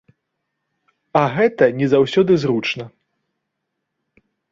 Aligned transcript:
А 1.19 1.21
гэта 1.35 1.63
не 1.81 1.87
заўсёды 1.93 2.37
зручна. 2.45 2.85